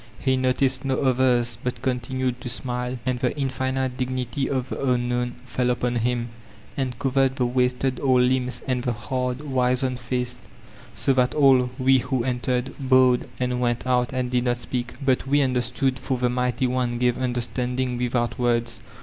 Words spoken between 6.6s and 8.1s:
and covered the wasted